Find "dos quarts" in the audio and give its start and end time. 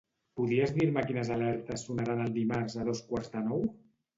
2.89-3.31